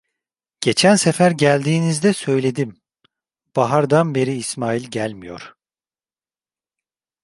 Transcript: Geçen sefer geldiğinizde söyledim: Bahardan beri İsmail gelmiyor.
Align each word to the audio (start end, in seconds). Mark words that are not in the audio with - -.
Geçen 0.61 0.95
sefer 0.95 1.31
geldiğinizde 1.31 2.13
söyledim: 2.13 2.81
Bahardan 3.55 4.15
beri 4.15 4.31
İsmail 4.33 4.83
gelmiyor. 4.91 5.55